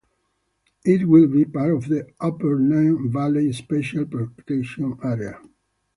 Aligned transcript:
It 0.83 1.07
will 1.07 1.27
be 1.27 1.45
part 1.45 1.71
of 1.75 1.87
the 1.87 2.07
Upper 2.19 2.57
Nene 2.57 3.11
Valley 3.11 3.53
Special 3.53 4.03
Protection 4.07 4.97
Area. 5.03 5.39